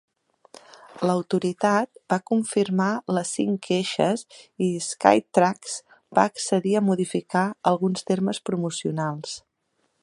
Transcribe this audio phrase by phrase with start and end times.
[1.07, 4.25] L'autoritat va confirmar les cinc queixes
[4.69, 5.77] i Skytrax
[6.21, 9.39] va accedir a modificar alguns termes promocionals.